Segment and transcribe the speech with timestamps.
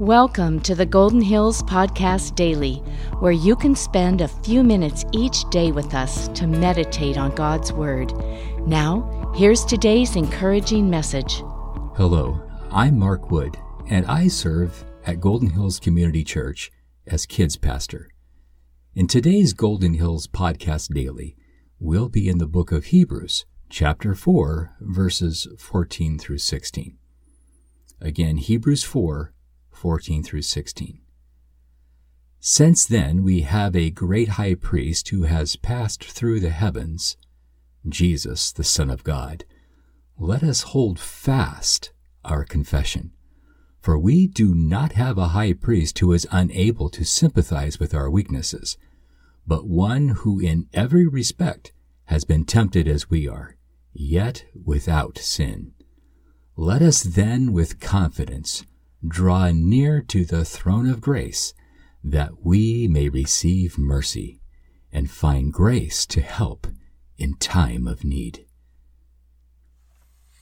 [0.00, 2.82] Welcome to the Golden Hills Podcast Daily,
[3.20, 7.72] where you can spend a few minutes each day with us to meditate on God's
[7.72, 8.12] Word.
[8.66, 11.36] Now, here's today's encouraging message.
[11.96, 13.56] Hello, I'm Mark Wood,
[13.88, 16.70] and I serve at Golden Hills Community Church
[17.06, 18.10] as kids pastor.
[18.94, 21.38] In today's Golden Hills Podcast Daily,
[21.80, 26.98] we'll be in the book of Hebrews, chapter 4, verses 14 through 16.
[27.98, 29.32] Again, Hebrews 4,
[29.76, 31.00] 14 through 16.
[32.40, 37.16] Since then, we have a great high priest who has passed through the heavens,
[37.86, 39.44] Jesus, the Son of God.
[40.18, 41.92] Let us hold fast
[42.24, 43.12] our confession.
[43.80, 48.10] For we do not have a high priest who is unable to sympathize with our
[48.10, 48.78] weaknesses,
[49.46, 51.72] but one who in every respect
[52.06, 53.56] has been tempted as we are,
[53.92, 55.72] yet without sin.
[56.56, 58.64] Let us then with confidence
[59.06, 61.54] draw near to the throne of grace
[62.02, 64.40] that we may receive mercy
[64.92, 66.66] and find grace to help
[67.18, 68.46] in time of need.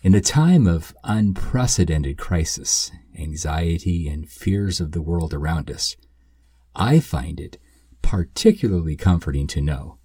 [0.00, 5.96] In a time of unprecedented crisis, anxiety, and fears of the world around us,
[6.74, 7.58] I find it
[8.00, 9.98] particularly comforting to know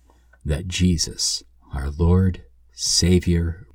[0.43, 3.67] that Jesus, our Lord, Savior,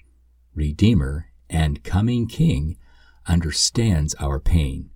[0.54, 2.76] Redeemer, and coming King,
[3.28, 4.90] understands our pain,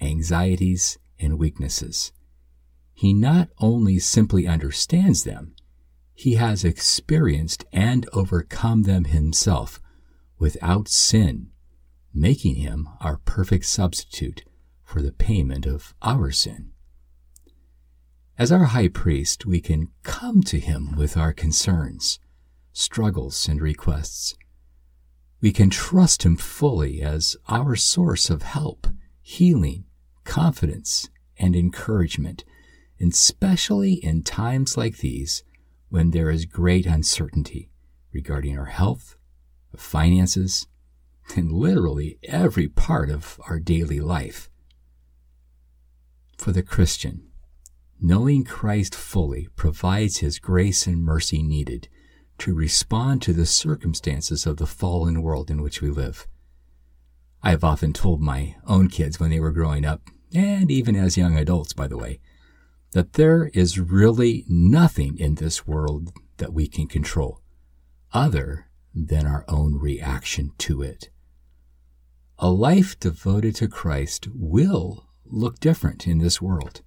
[0.00, 2.12] anxieties, and weaknesses.
[2.92, 5.54] He not only simply understands them,
[6.14, 9.80] he has experienced and overcome them himself
[10.38, 11.50] without sin,
[12.12, 14.44] making him our perfect substitute
[14.84, 16.72] for the payment of our sin.
[18.38, 22.20] As our high priest, we can come to him with our concerns,
[22.72, 24.36] struggles, and requests
[25.40, 28.86] we can trust Him fully as our source of help,
[29.20, 29.84] healing,
[30.24, 31.08] confidence,
[31.38, 32.44] and encouragement,
[33.00, 35.44] especially in times like these
[35.88, 37.70] when there is great uncertainty
[38.12, 39.16] regarding our health,
[39.76, 40.66] finances,
[41.36, 44.50] and literally every part of our daily life.
[46.36, 47.28] For the Christian,
[48.00, 51.88] knowing Christ fully provides his grace and mercy needed
[52.38, 56.26] to respond to the circumstances of the fallen world in which we live.
[57.42, 60.02] I have often told my own kids when they were growing up,
[60.34, 62.20] and even as young adults, by the way,
[62.92, 67.40] that there is really nothing in this world that we can control
[68.12, 71.10] other than our own reaction to it.
[72.38, 76.82] A life devoted to Christ will look different in this world.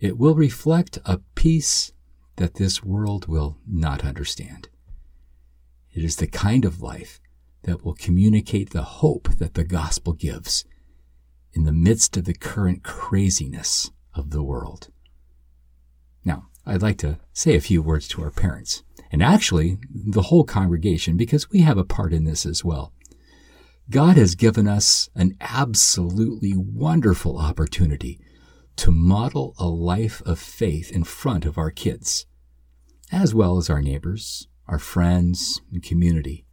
[0.00, 1.92] It will reflect a peace
[2.36, 4.68] that this world will not understand.
[5.92, 7.20] It is the kind of life
[7.62, 10.64] that will communicate the hope that the gospel gives
[11.52, 14.90] in the midst of the current craziness of the world.
[16.24, 20.44] Now, I'd like to say a few words to our parents, and actually the whole
[20.44, 22.92] congregation, because we have a part in this as well.
[23.88, 28.18] God has given us an absolutely wonderful opportunity
[28.76, 32.26] to model a life of faith in front of our kids,
[33.10, 36.44] as well as our neighbors, our friends, and community.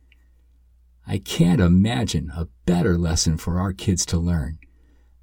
[1.05, 4.59] I can't imagine a better lesson for our kids to learn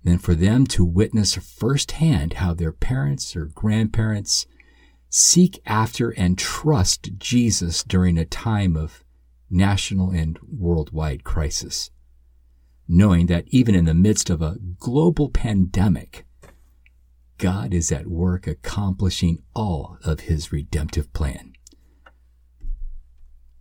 [0.03, 4.47] than for them to witness firsthand how their parents or grandparents
[5.09, 9.05] seek after and trust Jesus during a time of
[9.50, 11.91] national and worldwide crisis.
[12.87, 16.25] Knowing that even in the midst of a global pandemic,
[17.41, 21.55] God is at work accomplishing all of his redemptive plan.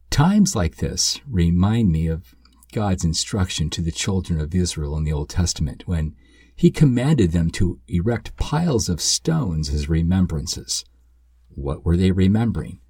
[0.10, 2.36] Times like this remind me of
[2.74, 6.14] God's instruction to the children of Israel in the Old Testament when
[6.58, 10.84] he commanded them to erect piles of stones as remembrances.
[11.48, 12.82] What were they remembering?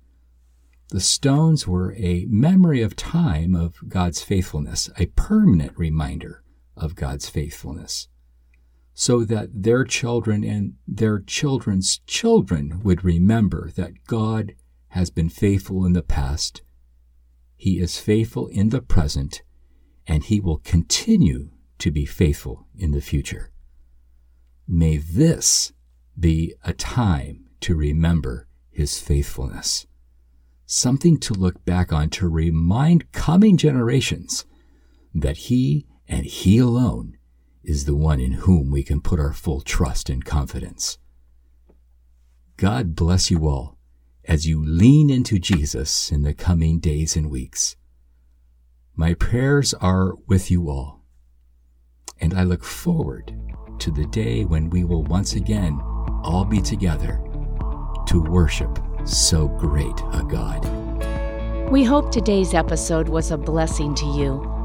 [0.89, 6.41] The stones were a memory of time of God's faithfulness, a permanent reminder
[6.75, 8.07] of God's faithfulness
[8.99, 14.55] so that their children and their children's children would remember that God
[14.89, 16.63] has been faithful in the past,
[17.55, 19.41] He is faithful in the present,
[20.05, 23.51] and He will continue to be faithful in the future.
[24.67, 25.71] May this
[26.19, 29.87] be a time to remember His faithfulness,
[30.65, 34.43] something to look back on to remind coming generations
[35.15, 37.15] that He and He alone
[37.63, 40.97] is the one in whom we can put our full trust and confidence.
[42.57, 43.77] God bless you all
[44.25, 47.75] as you lean into Jesus in the coming days and weeks.
[48.95, 51.01] My prayers are with you all,
[52.19, 53.33] and I look forward
[53.79, 55.79] to the day when we will once again
[56.23, 57.21] all be together
[58.07, 60.65] to worship so great a God.
[61.71, 64.58] We hope today's episode was a blessing to you.